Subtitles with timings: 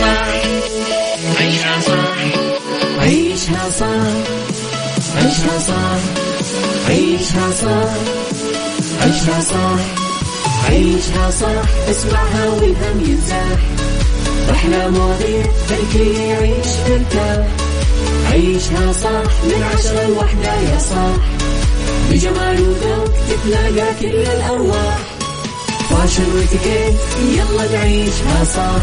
[0.00, 0.28] صح
[1.40, 2.16] عيشها صح
[3.00, 3.86] عيشها صح
[5.16, 5.98] عيشها صح
[6.88, 7.92] عيشها صح
[9.02, 9.80] عيشها صح
[10.68, 13.60] عيشها صح اسمعها والهم ينزاح
[14.50, 17.46] أحلى مواضيع خلي يعيش ترتاح
[18.32, 21.16] عيشها صح من عشرة لوحدة يا صاح
[22.10, 24.98] بجمال وذوق تتلاقى كل الأرواح
[25.90, 26.94] fashion و etiquette
[27.36, 28.82] يلا نعيشها صح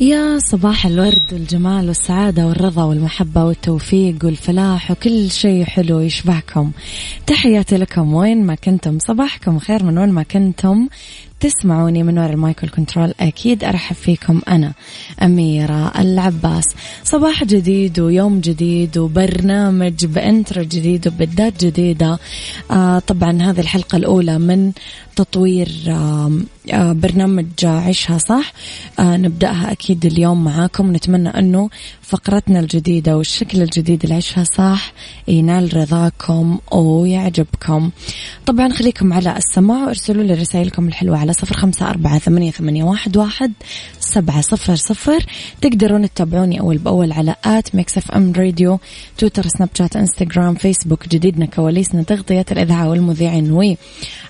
[0.00, 6.70] يا صباح الورد والجمال والسعادة والرضا والمحبة والتوفيق والفلاح وكل شيء حلو يشبعكم
[7.26, 10.88] تحياتي لكم وين ما كنتم صباحكم خير من وين ما كنتم.
[11.40, 14.72] تسمعوني من وراء ال mic وال control أكيد أرحب فيكم أنا
[15.22, 16.64] أميرة العباس.
[17.04, 22.18] صباح جديد ويوم جديد وبرنامج ب intro جديد وبدايات جديدة.
[22.70, 24.72] آه طبعا هذه الحلقة الأولى من
[25.16, 28.52] تطوير آه برنامج عيشها صح.
[28.98, 30.92] آه نبدأها أكيد اليوم معاكم.
[30.92, 31.70] نتمنى أنه
[32.02, 34.92] فقرتنا الجديدة والشكل الجديد اللي عيشها صح
[35.28, 37.90] ينال رضاكم ويعجبكم.
[38.46, 43.16] طبعا خليكم على السماع وارسلوا لي رسائلكم الحلوة على صفر خمسة أربعة ثمانية, ثمانية واحد,
[43.16, 43.52] واحد
[44.00, 45.26] سبعة صفر صفر.
[45.60, 48.80] تقدرون تتابعوني أول بأول على at Mix FM Radio
[49.18, 53.76] تويتر سناب شات إنستغرام فيسبوك جديدنا كواليسنا تغطية الإذاعة والمذيعين وي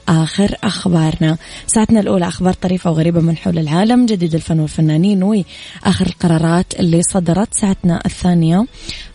[0.09, 1.39] آخر أخبارنا.
[1.67, 7.55] ساعتنا الأولى أخبار طريفة وغريبة من حول العالم جديد الفن والفنانين وآخر القرارات اللي صدرت
[7.55, 8.67] ساعتنا الثانية.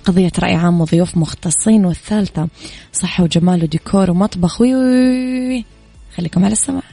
[0.06, 2.48] قضية رأي عام وضيوف مختصين والثالثة
[2.94, 4.62] صحة وجمال وديكور ومطبخ.
[4.62, 5.66] وي,
[6.16, 6.93] خليكم على السماع.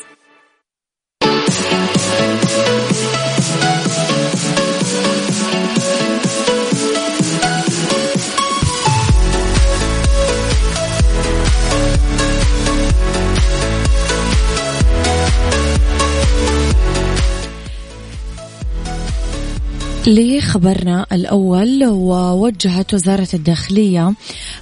[20.07, 24.13] لخبرنا الأول ووجهت وزارة الداخلية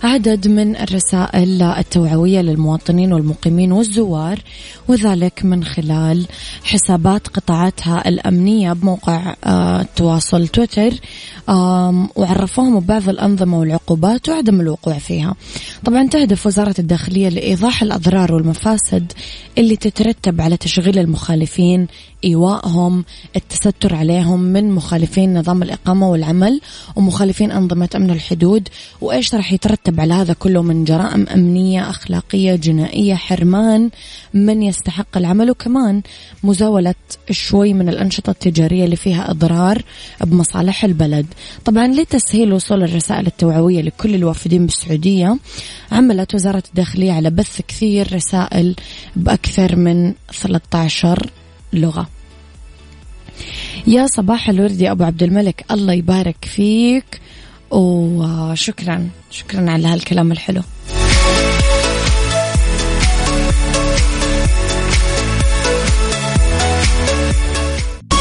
[0.04, 4.40] عدد من الرسائل التوعوية للمواطنين والمقيمين والزوار
[4.88, 6.26] وذلك من خلال
[6.64, 10.94] حسابات قطاعاتها الأمنية بموقع آه، التواصل تويتر
[12.16, 15.36] وعرفوهم ببعض الأنظمة والعقوبات وعدم الوقوع فيها.
[15.86, 19.12] طبعا تهدف وزارة الداخلية لإيضاح الأضرار والمفاسد
[19.58, 21.88] اللي تترتب على تشغيل المخالفين
[22.24, 23.06] إيوائهم
[23.36, 26.62] التستر عليهم من مخالفين نظام الإقامة والعمل
[26.96, 28.70] ومخالفين أنظمة أمن الحدود
[29.02, 33.90] وإيش راح يترتب على هذا كله من جرائم أمنية أخلاقية جنائية حرمان
[34.34, 36.02] من يستحق العمل وكمان
[36.44, 36.96] مزاولة
[37.32, 39.84] شوي من الأنشطة التجارية اللي فيها إضرار
[40.22, 41.26] بمصالح البلد.
[41.66, 45.38] طبعا لتسهيل وصول الرسائل التوعوية لكل الوافدين بالسعودية
[45.92, 48.76] عملت وزارة الداخلية على بث كثير رسائل
[49.16, 51.30] بأكثر من 13
[51.74, 52.19] لغة.
[53.88, 55.66] يا صباح الورد يا أبو عبد الملك.
[55.72, 57.22] الله يبارك فيك.
[57.72, 60.62] وشكرا شكرا على هالكلام الحلو.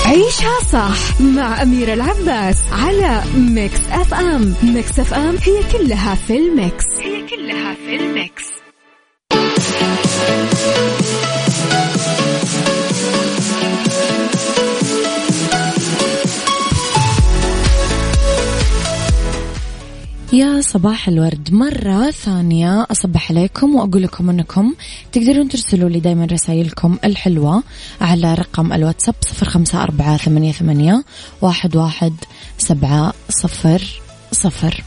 [0.06, 4.54] عيشها صح مع أميرة العباس على Mix FM.
[4.62, 6.84] Mix FM هي كلها في ال mix.
[7.02, 8.44] هي كلها في ال mix.
[20.32, 21.48] يا صباح الورد.
[21.52, 24.74] مرة ثانية أصبح عليكم وأقول لكم أنكم
[25.12, 27.62] تقدرون ترسلوا لي دايما رسائلكم الحلوة
[28.00, 31.04] على رقم الواتساب صفر خمسة أربعة ثمانية, ثمانية
[31.42, 32.12] واحد, واحد
[32.58, 34.00] سبعة صفر
[34.32, 34.84] صفر.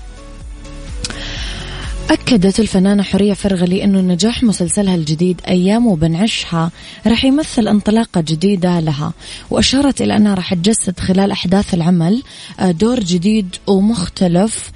[2.09, 6.71] أكدت الفنانة حورية فرغلي أنه نجاح مسلسلها الجديد أيام وبنعشها
[7.07, 9.13] راح يمثل انطلاقة جديدة لها
[9.49, 12.23] وأشارت إلى أنها راح تجسد خلال أحداث العمل
[12.59, 14.71] آه، دور جديد ومختلف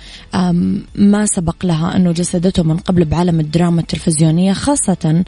[0.95, 5.23] ما سبق لها أنه جسدته من قبل بعالم الدراما التلفزيونية خاصة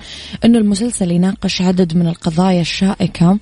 [0.45, 3.37] أنه المسلسل يناقش عدد من القضايا الشائكة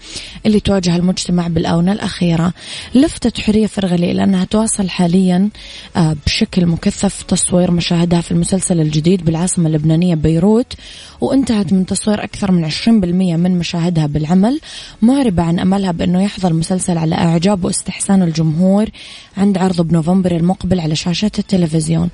[0.45, 2.53] اللي تواجه المجتمع بالآونة الأخيرة.
[2.95, 5.49] لفتت حورية فرغلي إلى أنها تواصل حاليا
[5.95, 10.73] آه، بشكل مكثف تصوير مشاهدها في المسلسل المسلسل الجديد بالعاصمة اللبنانية بيروت
[11.21, 14.59] وانتهت من تصوير أكثر من 20% من مشاهدها بالعمل
[15.01, 18.89] معربة عن أملها بأنه يحظى المسلسل على إعجاب واستحسان الجمهور
[19.37, 22.09] عند عرضه بنوفمبر المقبل على شاشات التلفزيون.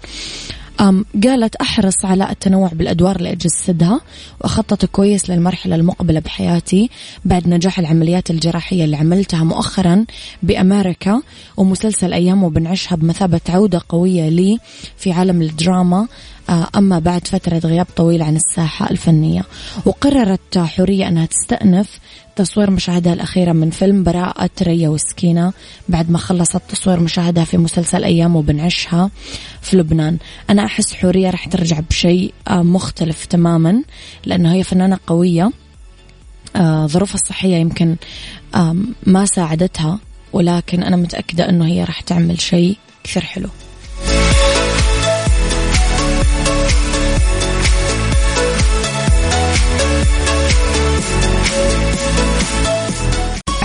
[1.24, 4.02] قالت أحرص على التنوع بالأدوار اللي أجسدها
[4.42, 6.90] وأخطط كويس للمرحلة المقبلة بحياتي
[7.26, 10.06] بعد نجاح العمليات الجراحية اللي عملتها مؤخرا
[10.44, 11.22] بأمريكا
[11.58, 14.60] ومسلسل أيام وبنعيشها بمثابة عودة قوية لي
[14.98, 16.08] في عالم الدراما
[16.50, 19.44] أما بعد فترة غياب طويل عن الساحة الفنية
[19.86, 22.00] وقررت حورية أنها تستأنف
[22.36, 25.54] تصوير مشاهدها الأخيرة من فيلم براءة ريا وسكينة
[25.90, 29.10] بعد ما خلصت تصوير مشاهدها في مسلسل أيام وبنعشها
[29.62, 30.18] في لبنان.
[30.50, 33.84] أنا أحس حورية راح ترجع بشيء آه، مختلف تماما
[34.26, 35.52] لأنه هي فنانة قوية.
[36.56, 37.96] آه، ظروفها الصحية يمكن
[39.04, 40.00] ما ساعدتها
[40.34, 43.50] ولكن أنا متأكدة أنه هي راح تعمل شيء كثير حلو.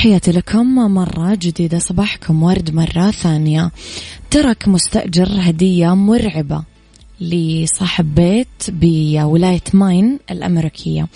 [0.00, 3.70] تحياتي لكم مرة جديدة صباحكم ورد مرة ثانية.
[4.30, 6.62] ترك مستأجر هدية مرعبة
[7.20, 11.06] لصاحب بيت بولاية ماين الأمريكية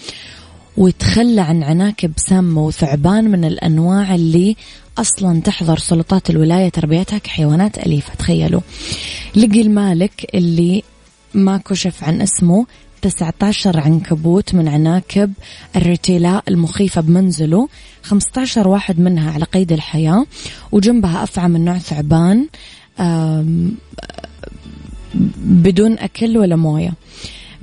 [0.76, 4.56] وتخلى عن عناكب سامة وثعبان من الأنواع اللي
[4.98, 8.60] أصلا تحظر سلطات الولاية تربيتها كحيوانات أليفة تخيلوا.
[9.36, 10.82] لقي المالك اللي
[11.34, 12.66] ما كشف عن اسمه
[13.04, 15.32] 19 عنكبوت من عناكب
[15.76, 17.68] الرتيلاء المخيفة بمنزله
[18.02, 20.26] 15 واحد منها على قيد الحياة
[20.72, 22.46] وجنبها أفعى من نوع ثعبان
[25.36, 26.92] بدون أكل ولا موية.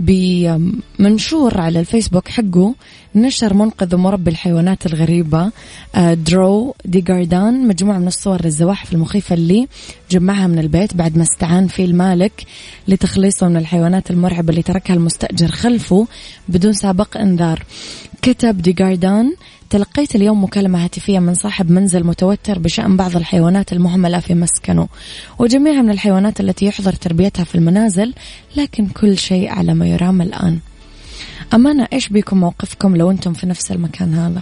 [0.01, 2.75] بمنشور على الفيسبوك حقه
[3.15, 5.51] نشر منقذ ومربي الحيوانات الغريبة
[5.95, 9.67] آه، درو دي جاردان مجموعة من الصور للزواحف المخيفة اللي
[10.11, 12.45] جمعها من البيت بعد ما استعان فيه المالك
[12.87, 16.07] لتخليصه من الحيوانات المرعبة اللي تركها المستأجر خلفه
[16.49, 17.63] بدون سابق إنذار.
[18.21, 19.35] كتب دي جاردان
[19.69, 24.87] تلقيت اليوم مكالمة هاتفية من صاحب منزل متوتر بشأن بعض الحيوانات المهملة في مسكنه.
[25.39, 28.13] وجميع من الحيوانات التي يحظر تربيتها في المنازل
[28.55, 30.59] لكن كل شيء على ما يرام الآن.
[31.53, 34.41] أمانة إيش بيكم موقفكم لو أنتم في نفس المكان هذا؟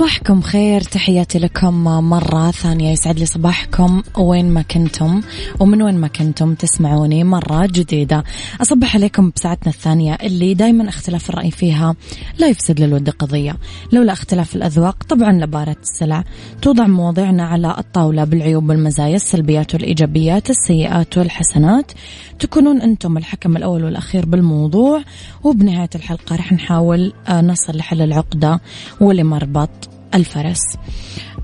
[0.00, 0.80] صباحكم خير.
[0.80, 4.02] تحياتي لكم مرة ثانية يسعد لي صباحكم.
[4.18, 5.20] وين ما كنتم
[5.60, 8.24] ومن وين ما كنتم تسمعوني مرة جديدة.
[8.60, 11.94] أصبح عليكم بساعتنا الثانية اللي دايما اختلاف الرأي فيها
[12.38, 13.56] لا يفسد للود قضية.
[13.92, 16.24] لولا اختلاف الأذواق طبعا لبارة السلع.
[16.62, 21.92] توضع مواضيعنا على الطاولة بالعيوب والمزايا السلبيات والإيجابيات السيئات والحسنات.
[22.38, 25.02] تكونون أنتم الحكم الأول والأخير بالموضوع.
[25.44, 28.60] وبنهاية الحلقة رح نحاول آه، نصل لحل العقدة
[29.00, 30.60] ولمربط الفرس.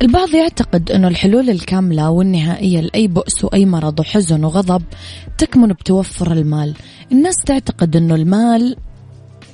[0.03, 4.83] البعض يعتقد أن الحلول الكاملة والنهائية لأي بؤس وأي مرض وحزن وغضب
[5.39, 6.75] تكمن بتوفر المال.
[7.13, 8.77] الناس تعتقد أنه المال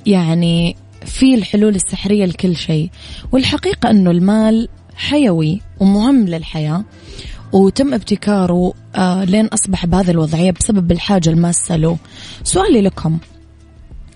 [0.05, 2.89] يعني في الحلول السحرية لكل شيء
[3.31, 6.83] والحقيقة أنه المال حيوي ومهم للحياة
[7.53, 11.97] وتم ابتكاره آه لين أصبح بهذه الوضعية بسبب الحاجة الماسة له.
[12.43, 13.17] سؤالي لكم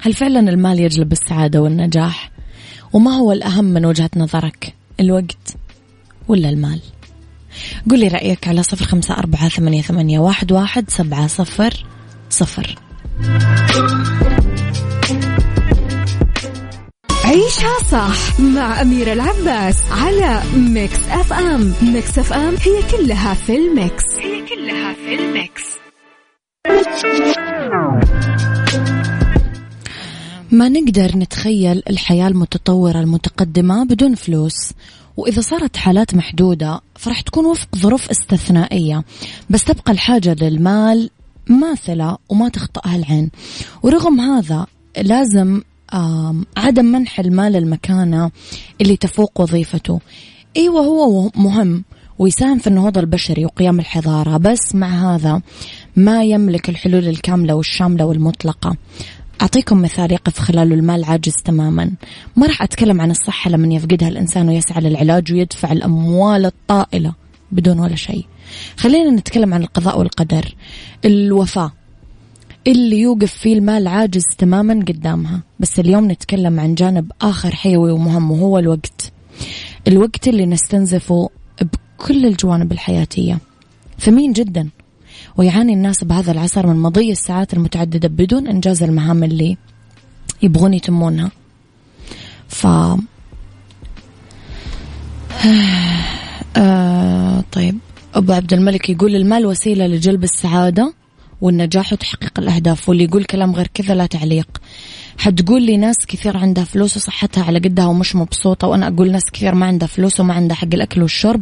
[0.01, 2.31] هل فعلا المال يجلب السعادة والنجاح؟
[2.93, 5.55] وما هو الأهم من وجهة نظرك؟ الوقت
[6.27, 6.81] ولا المال؟
[7.89, 11.85] قولي رأيك على صفر خمسة أربعة ثمانية, ثمانية واحد, واحد سبعة صفر
[12.29, 12.75] صفر.
[17.25, 24.03] عيشها صح مع أميرة العباس على Mix FM Mix FM هي كلها في ال mix.
[24.19, 25.63] هي كلها في ال mix.
[30.51, 34.73] ما نقدر نتخيل الحياة المتطورة المتقدمة بدون فلوس.
[35.17, 39.03] وإذا صارت حالات محدودة فرح تكون وفق ظروف استثنائية
[39.49, 41.09] بس تبقى الحاجة للمال
[41.47, 43.31] ماثلة وما تخطئها العين.
[43.83, 44.65] ورغم هذا
[44.97, 45.61] لازم
[46.57, 48.31] عدم منح المال المكانة
[48.81, 49.99] اللي تفوق وظيفته.
[50.57, 51.83] إيوه هو مهم
[52.19, 55.41] ويساهم في النهوض البشري وقيام الحضارة بس مع هذا
[55.95, 58.75] ما يملك الحلول الكاملة والشاملة والمطلقة.
[59.41, 61.91] أعطيكم مثال يقف خلاله المال عاجز تماما.
[62.35, 67.13] ما راح أتكلم عن الصحة لمن يفقدها الإنسان ويسعى للعلاج ويدفع الأموال الطائلة
[67.51, 68.25] بدون ولا شيء.
[68.77, 70.55] خلينا نتكلم عن القضاء والقدر.
[71.05, 71.71] الوفاة.
[72.67, 75.41] اللي يوقف فيه المال عاجز تماما قدامها.
[75.59, 79.11] بس اليوم نتكلم عن جانب آخر حيوي ومهم وهو الوقت.
[79.87, 81.29] الوقت اللي نستنزفه
[81.61, 83.39] بكل الجوانب الحياتية.
[83.99, 84.69] ثمين جدا.
[85.37, 89.57] ويعاني الناس بهذا العصر من مضي الساعات المتعددة بدون إنجاز المهام اللي
[90.41, 91.31] يبغون يتمونها.
[92.49, 92.67] ف
[96.57, 97.77] آه طيب.
[98.15, 100.93] أبو عبد الملك يقول المال وسيلة لجلب السعادة
[101.41, 104.47] والنجاح وتحقيق الأهداف واللي يقول كلام غير كذا لا تعليق.
[105.17, 109.55] حتقول لي ناس كثير عندها فلوس وصحتها على قدها ومش مبسوطة وأنا أقول ناس كثير
[109.55, 111.41] ما عندها فلوس وما عندها حق الأكل والشرب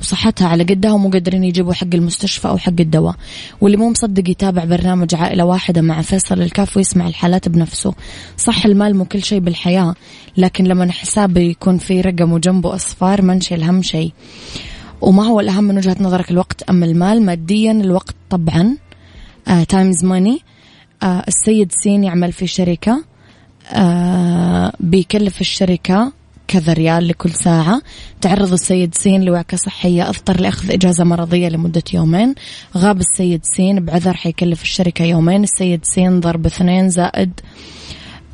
[0.00, 3.14] وصحتها على قدها ومو قادرين يجيبوا حق المستشفى أو حق الدواء.
[3.60, 7.94] واللي مو مصدق يتابع برنامج عائلة واحدة مع فيصل الكاف ويسمع الحالات بنفسه.
[8.36, 9.94] صح المال مو كل شيء بالحياة
[10.36, 14.12] لكن لما حسابي يكون في رقم وجنبه أصفار ما نشيل هم شيء.
[15.00, 18.76] وما هو الأهم من وجهة نظرك الوقت؟ أم المال ماديا الوقت طبعا
[19.68, 20.40] تايمز uh, ماني
[21.04, 23.04] السيد سين يعمل في شركة
[23.70, 23.76] uh,
[24.80, 26.12] بيكلف الشركة
[26.48, 27.82] كذا ريال لكل ساعة.
[28.20, 32.34] تعرض السيد سين لوعكة صحية اضطر لأخذ إجازة مرضية لمدة يومين.
[32.76, 35.42] غاب السيد سين بعذر حيكلف الشركة يومين.
[35.42, 37.40] السيد سين ضرب اثنين زائد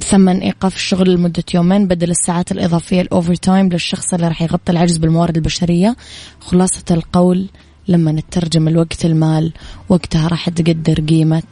[0.01, 4.97] ثمن إيقاف الشغل لمدة يومين بدل الساعات الإضافية ال overtime للشخص اللي راح يغطي العجز
[4.97, 5.97] بالموارد البشرية.
[6.41, 7.49] خلاصة القول
[7.89, 9.53] لما نترجم الوقت المال
[9.89, 11.43] وقتها راح تقدر قيمة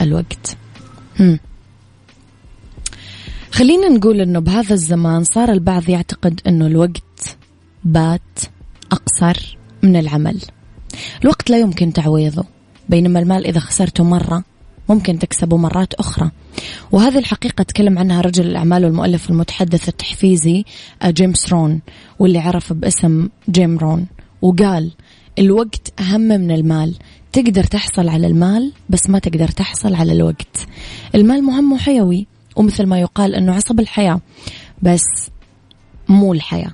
[0.00, 0.56] الوقت.
[1.20, 1.38] هم.
[3.50, 7.36] خلينا نقول إنه بهذا الزمان صار البعض يعتقد إنه الوقت
[7.84, 8.40] بات
[8.92, 10.40] أقصر من العمل.
[11.22, 12.44] الوقت لا يمكن تعويضه
[12.88, 14.44] بينما المال إذا خسرته مرة
[14.88, 16.30] ممكن تكسبه مرات أخرى.
[16.92, 20.64] وهذه الحقيقة تكلم عنها رجل الأعمال والمؤلف والمتحدث التحفيزي
[21.04, 21.80] جيمس رون
[22.18, 24.06] واللي عرف باسم جيم رون
[24.42, 24.90] وقال
[25.38, 26.94] الوقت أهم من المال.
[27.34, 30.66] تقدر تحصل على المال بس ما تقدر تحصل على الوقت.
[31.14, 32.26] المال مهم وحيوي
[32.56, 34.20] ومثل ما يقال أنه عصب الحياة
[34.82, 35.04] بس
[36.08, 36.72] مو الحياة.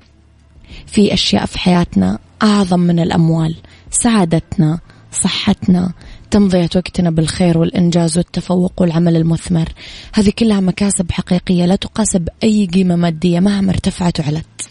[0.86, 3.56] في أشياء في حياتنا أعظم من الأموال
[3.90, 4.78] سعادتنا
[5.12, 5.92] صحتنا
[6.30, 9.68] تمضية وقتنا بالخير والإنجاز والتفوق والعمل المثمر.
[10.12, 14.70] هذه كلها مكاسب حقيقية لا تقاس بأي قيمة مادية مهما ارتفعت وعلت.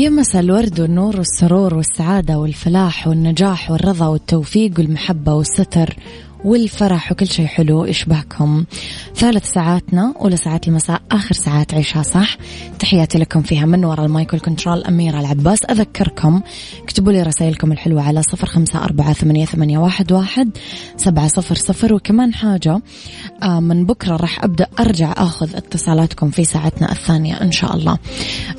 [0.00, 5.96] يا الورد والنور والسرور والسعادة والفلاح والنجاح والرضا والتوفيق والمحبة والستر
[6.44, 8.64] والفرح وكل شيء حلو يشبهكم
[9.16, 12.36] ثالث ساعاتنا أولى ساعات المساء آخر ساعات عيشها صح.
[12.78, 15.64] تحياتي لكم فيها من وراء ال mic وال control أميرة العباس.
[15.64, 16.40] أذكركم
[16.82, 20.50] اكتبوا لي رسائلكم الحلوة على صفر خمسة أربعة ثمانية, ثمانية واحد, واحد
[20.96, 21.94] سبعة صفر صفر.
[21.94, 22.80] وكمان حاجة
[23.42, 27.98] آه، من بكرة راح أبدأ أرجع أخذ اتصالاتكم في ساعتنا الثانية إن شاء الله.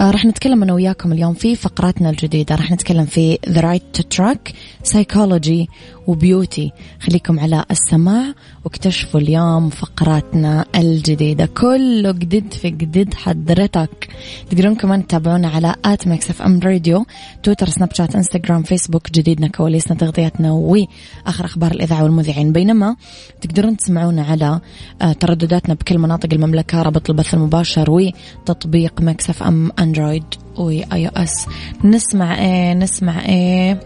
[0.01, 2.55] آه، راح نتكلم أنا وياكم اليوم في فقراتنا الجديدة.
[2.55, 4.53] راح نتكلم في The Right Track
[4.91, 5.67] Psychology
[6.08, 6.72] و beauty.
[7.00, 8.34] خليكم على السماع
[8.65, 11.46] واكتشفوا اليوم فقراتنا الجديدة.
[11.46, 14.10] كله جديد في جديد حضرتك.
[14.50, 17.05] تقدرون كمان تتابعونا على at Mix FM Radio
[17.43, 22.51] تويتر سناب شات إنستغرام فيسبوك جديدنا كواليسنا تغطياتنا وآخر أخبار الإذاعة والمذيعين.
[22.51, 22.96] بينما
[23.41, 24.60] تقدرون تسمعونا على
[25.01, 30.24] آه، تردداتنا بكل مناطق المملكة رابط البث المباشر وتطبيق Mix FM أندرويد
[30.58, 31.48] و iOS
[31.84, 33.79] نسمع إيه؟ نسمع إيه؟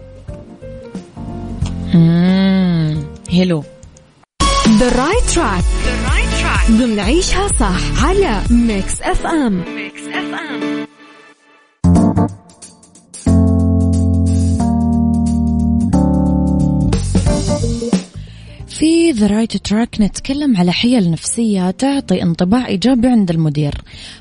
[3.32, 3.64] هلو
[4.66, 5.64] The right track.
[5.88, 6.70] The right track.
[6.70, 10.75] ضمن عيشها صح على Mix FM Mix FM
[18.78, 23.74] في The Right Track نتكلم على حيل نفسية تعطي انطباع إيجابي عند المدير.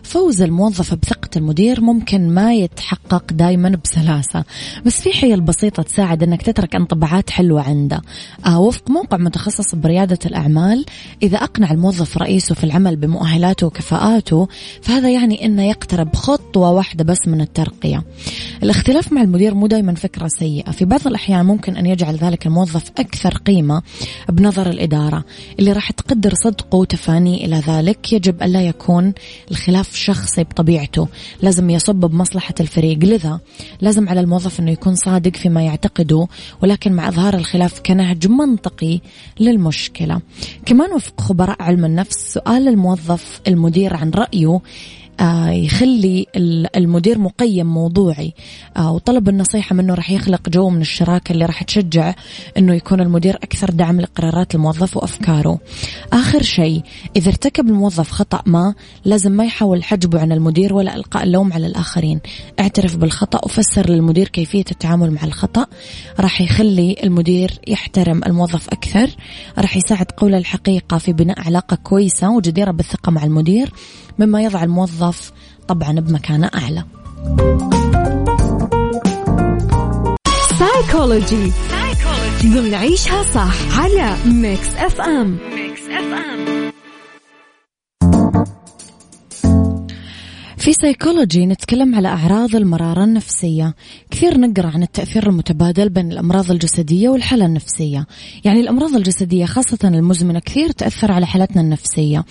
[0.04, 4.44] فوز الموظف بثقة المدير ممكن ما يتحقق دايما بسلاسة
[4.86, 8.02] بس في حيل بسيطة تساعد أنك تترك انطباعات حلوة عنده.
[8.46, 10.86] آه وفق موقع متخصص بريادة الأعمال
[11.24, 14.48] إذا أقنع الموظف رئيسه في العمل بمؤهلاته وكفاءاته
[14.82, 18.04] فهذا يعني أنه يقترب خطوة واحدة بس من الترقية.
[18.64, 20.72] الاختلاف مع المدير مو دايما فكرة سيئة.
[20.72, 23.82] في بعض الأحيان ممكن أن يجعل ذلك الموظف أكثر قيمة
[24.46, 25.26] بنظر الإدارة
[25.60, 28.14] اللي راح تقدر صدقه وتفانيه إلى ذلك.
[28.14, 29.14] يجب ألا يكون
[29.52, 31.08] الخلاف شخصي بطبيعته.
[31.42, 32.98] لازم يصب بمصلحة الفريق.
[33.04, 33.40] لذا
[33.82, 36.28] لازم على الموظف أنه يكون صادق فيما يعتقده
[36.62, 39.00] ولكن مع إظهار الخلاف كنهج منطقي
[39.40, 40.22] للمشكلة.
[40.66, 44.60] كمان وفق خبراء علم النفس سؤال الموظف المدير عن رأيه
[45.50, 46.26] يخلي
[46.76, 48.34] المدير مقيم موضوعي
[48.78, 52.14] آه، وطلب النصيحة منه راح يخلق جو من الشراكة اللي راح تشجع
[52.58, 55.60] إنه يكون المدير أكثر دعم لقرارات الموظف وأفكاره.
[56.14, 56.84] آخر شيء
[57.16, 58.74] إذا ارتكب الموظف خطأ ما
[59.06, 62.20] لازم ما يحاول حجبه عن المدير ولا إلقاء اللوم على الآخرين.
[62.60, 65.66] اعترف بالخطأ وفسر للمدير كيفية التعامل مع الخطأ
[66.20, 69.10] راح يخلي المدير يحترم الموظف أكثر،
[69.58, 73.74] راح يساعد قول الحقيقة في بناء علاقة كويسة وجديرة بالثقة مع المدير
[74.20, 75.05] مما يضع الموظف
[75.68, 76.84] طبعا بمكانة أعلى.
[80.60, 81.52] سايكولوجي
[82.46, 86.45] ضمن عيشها صح على Mix FM Mix FM
[90.66, 93.76] في سيكولوجي نتكلم على أعراض المرارة النفسية.
[94.12, 98.08] كثير نقرأ عن التأثير المتبادل بين الأمراض الجسدية والحالة النفسية.
[98.44, 102.26] يعني الأمراض الجسدية خاصة المزمنة كثير تأثر على حالتنا النفسية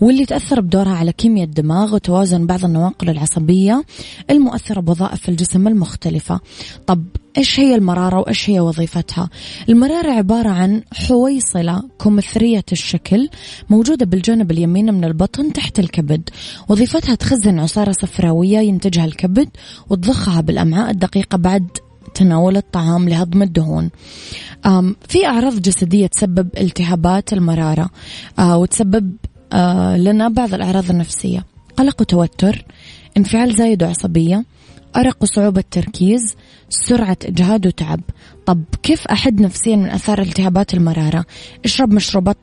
[0.00, 3.84] واللي تأثر بدورها على كيمياء الدماغ وتوازن بعض النواقل العصبية
[4.30, 6.40] المؤثرة بوظائف الجسم المختلفة.
[6.86, 7.04] طب
[7.38, 9.30] إيش هي المرارة وإيش هي وظيفتها؟
[9.68, 13.28] المرارة عبارة عن حويصلة كمثرية الشكل
[13.70, 16.30] موجودة بالجانب اليمين من البطن تحت الكبد.
[16.68, 19.48] وظيفتها تخزن عصارة صفراوية ينتجها الكبد
[19.90, 21.66] وتضخها بالأمعاء الدقيقة بعد
[22.14, 23.90] تناول الطعام لهضم الدهون.
[25.08, 27.90] في أعراض جسدية تسبب التهابات المرارة
[28.38, 29.12] آه، وتسبب
[29.52, 31.44] آه، لنا بعض الأعراض النفسية.
[31.76, 32.64] قلق وتوتر
[33.16, 34.44] انفعال زايد وعصبية
[34.96, 36.36] أرق وصعوبة تركيز
[36.68, 38.00] سرعة إجهاد وتعب.
[38.46, 41.24] طب كيف أحد نفسيا من أثار التهابات المرارة؟
[41.64, 42.36] اشرب مشروبات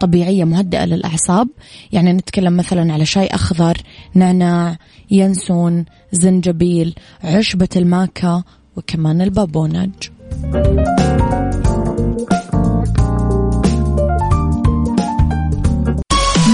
[0.00, 1.48] طبيعية مهدئة للأعصاب.
[1.92, 3.76] يعني نتكلم مثلا على شاي أخضر
[4.14, 4.76] نعناع
[5.10, 6.94] ينسون زنجبيل
[7.24, 8.42] عشبة الماكا
[8.76, 9.90] وكمان البابونج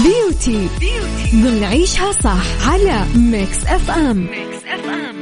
[0.03, 0.67] Beauty.
[1.35, 5.12] ضمن عيشها صح على Mix FM Mix FM.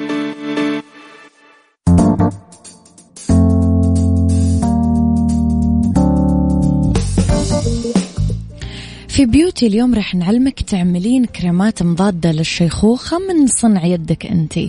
[9.21, 14.59] في Beauty اليوم راح نعلمك تعملين كريمات مضادة للشيخوخة من صنع يدك أنت.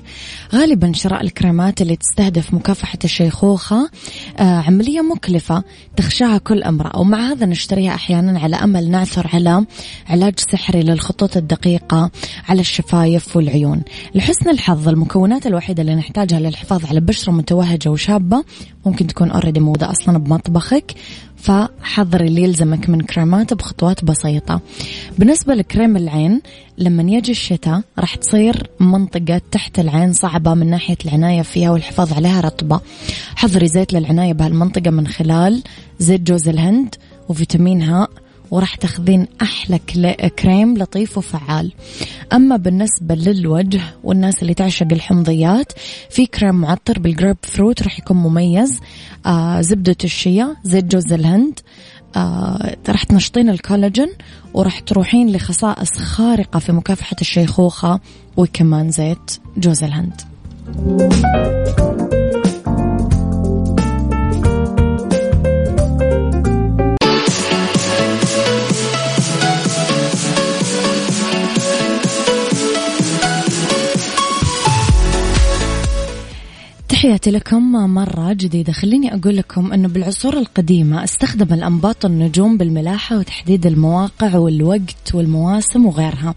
[0.54, 3.90] غالبا شراء الكريمات اللي تستهدف مكافحة الشيخوخة
[4.38, 5.64] آه عملية مكلفة
[5.96, 9.66] تخشاها كل امرأة ومع هذا نشتريها أحيانا على أمل نعثر على
[10.08, 12.10] علاج سحري للخطوط الدقيقة
[12.48, 13.82] على الشفايف والعيون.
[14.14, 18.44] لحسن الحظ المكونات الوحيدة اللي نحتاجها للحفاظ على بشرة متوهجة وشابة
[18.86, 20.94] ممكن تكون already موجودة أصلا بمطبخك.
[21.42, 24.60] فحضر اللي يلزمك من كريمات بخطوات بسيطة.
[25.18, 26.40] بالنسبة لكريم العين
[26.78, 32.40] لما يجي الشتاء راح تصير منطقة تحت العين صعبة من ناحية العناية فيها والحفاظ عليها
[32.40, 32.80] رطبة.
[33.36, 35.62] حضري زيت للعناية بهالمنطقة من خلال
[35.98, 36.94] زيت جوز الهند
[37.28, 38.10] وفيتامين هاء
[38.52, 39.78] وراح تاخذين أحلى
[40.38, 41.72] كريم لطيف وفعال.
[42.32, 45.72] أما بالنسبة للوجه والناس اللي تعشق الحمضيات
[46.10, 48.80] في كريم معطر بالجريب فروت راح يكون مميز.
[49.26, 51.60] آه زبدة الشيا زيت جوز الهند.
[52.16, 54.08] آه راح تنشطين الكولاجين
[54.54, 58.00] وراح تروحين لخصائص خارقة في مكافحة الشيخوخة
[58.36, 60.20] وكمان زيت جوز الهند.
[77.02, 78.72] تحياتي لكم مرة جديدة.
[78.72, 86.34] خليني أقول لكم أنه بالعصور القديمة استخدم الأنباط النجوم بالملاحة وتحديد المواقع والوقت والمواسم وغيرها.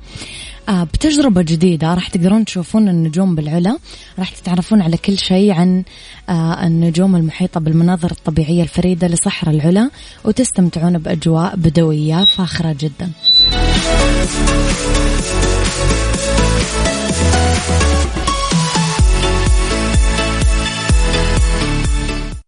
[0.70, 3.78] آه بتجربة جديدة راح تقدرون تشوفون النجوم بالعلا.
[4.20, 5.84] راح تتعرفون على كل شيء عن
[6.30, 9.90] آه النجوم المحيطة بالمناظر الطبيعية الفريدة لصحراء العلا
[10.24, 13.10] وتستمتعون بأجواء بدوية فاخرة جدا.